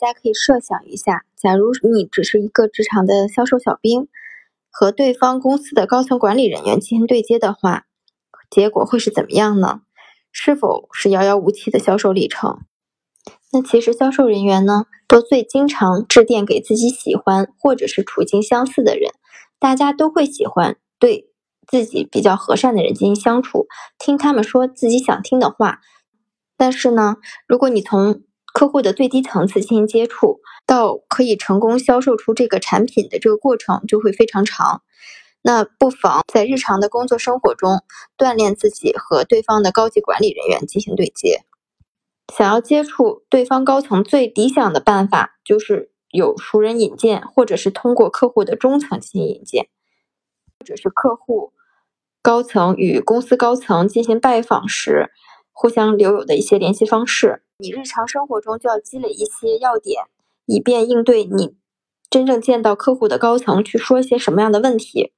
[0.00, 4.08] 大家可以设想一下，假如你只是一个职场的销售小兵，
[4.70, 7.84] 和对方公司的高层管理人员进行对接的话，
[8.48, 9.82] 结果会是怎么样呢？
[10.32, 12.60] 是否是遥遥无期的销售历程？
[13.52, 19.12] 那其实销售人员呢，都最经常致电给自己喜欢或者是处境相似的人，
[19.58, 21.30] 大家都会喜欢对
[21.66, 23.66] 自己比较和善的人进行相处，
[23.98, 25.80] 听他们说自己想听的话。
[26.56, 28.22] 但是呢，如果你从
[28.52, 34.82] 客户的最低层次进行接触，到可以成功销售出这个产品的这个过程就会非常长。
[35.42, 37.82] 那不妨在日常的工作生活中
[38.18, 41.44] 锻炼自己和对方的高级管理人员进行对接。
[42.32, 49.68] 想要接触对方高层，最理想的办法就是有熟人引荐，或者是通过客户的中层进行引荐，
[50.58, 51.52] 或者是客户
[52.20, 55.10] 高层与公司高层进行拜访时
[55.52, 57.42] 互相留有的一些联系方式。
[57.60, 60.04] 你日常生活中就要积累一些要点，
[60.46, 61.56] 以便应对你
[62.08, 65.12] 真正见到客户的高层去说一些什么样的问题。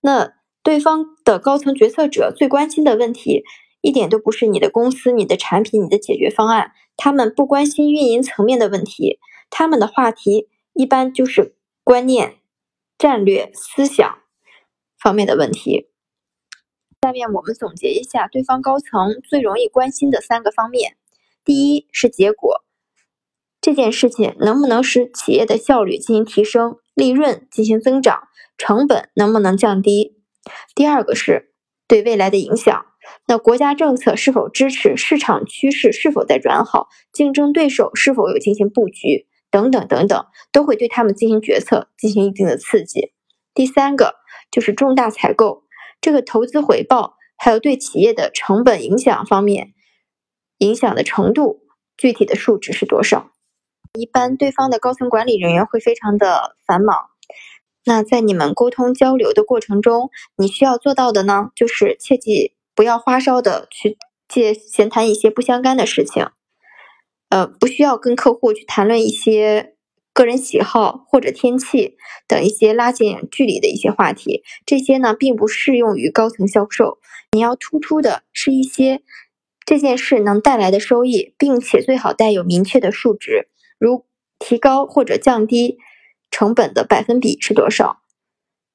[0.00, 3.44] 那对方的高层决策者最关心的问题。
[3.82, 12.38] 一点都不是你的公司、你的产品、你的解决方案，他们不关心运营层面的问题，他们的话题一般就是观念、
[12.98, 14.18] 战略、思想
[14.98, 15.88] 方面的问题。
[17.02, 20.96] 下面我们总结一下对方高层最容易关心的三个方面：
[21.46, 22.64] 第一是结果，
[23.60, 28.24] 这件事情能不能使企业的效率进行提升，利润进行增长，
[28.58, 30.16] 成本能不能降低；
[30.74, 31.54] 第二个是
[31.86, 32.84] 对未来的影响。
[33.28, 34.96] 那国家政策是否支持？
[34.96, 36.88] 市场趋势是否在转好？
[37.12, 39.28] 竞争对手是否有进行布局？
[39.48, 43.12] 等等等等，都会对他们进行决策，进行一定的刺激。
[43.54, 44.16] 第三个
[44.50, 45.62] 就是重大采购，
[46.00, 49.72] 这个投资回报还有对企业的成本影响方面，
[50.58, 51.60] 影响的程度，
[51.96, 53.30] 具体的数值是多少？
[53.92, 57.10] 一般对方的高层管理人员会非常的繁忙。
[57.84, 62.54] 那在你们沟通交流的过程中，你需要做到的呢，就是切记。
[62.74, 63.96] 不要花哨的去
[64.28, 66.28] 借闲谈一些不相干的事情，
[67.30, 69.76] 呃，不需要跟客户去谈论一些
[70.12, 71.96] 个人喜好或者天气
[72.28, 74.42] 等一些拉近距离的一些话题。
[74.66, 76.98] 这些呢，并不适用于高层销售。
[77.32, 79.02] 你要突出的是一些
[79.66, 84.06] 这件事能带来的收益，并且最好带有明确的数值，如
[84.38, 85.76] 提高或者降低
[86.30, 87.98] 成本的百分比是多少。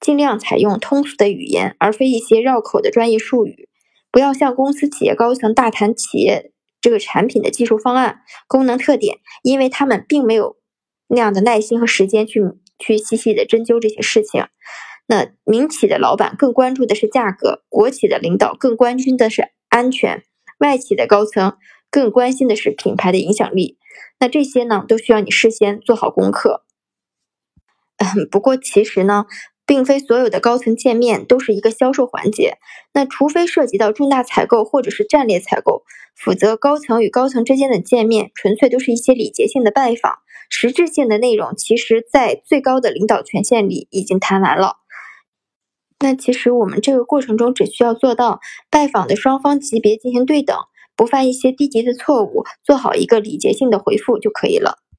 [0.02, 3.70] 尽量采用通俗的语言，而非一些绕口的专业术语。
[4.12, 6.52] 不要向公司企业高层大谈企业
[6.82, 10.58] 这个产品的技术方案、功能特点，因为他们并没有
[11.08, 12.42] 那样的耐心和时间去
[12.78, 14.48] 去细细的针灸这些事情。
[15.08, 20.24] 那民企的老板更关注的是价格，国企的领导更关心的是安全，
[20.62, 21.58] 外企的高层
[21.90, 23.78] 更关心的是品牌的影响力。
[24.22, 26.64] 那这些呢，都需要你事先做好功课。
[27.98, 29.26] 嗯，不过其实呢。
[29.64, 32.58] 并非所有的高层见面都是一个销售环节，
[32.94, 35.84] 那除非涉及到重大采购或者是战略采购，
[36.14, 40.16] 否则高层与高层之间的见面纯粹都是一些礼节性的拜访，
[40.50, 44.81] 实质性的内容其实在最高的领导权限里已经谈完了。
[46.02, 48.40] 那其实我们这个过程中只需要做到
[48.72, 50.58] 拜访的双方级别进行对等，
[50.96, 54.81] 不犯一些低级的错误，做好一个礼节性的回复就可以了。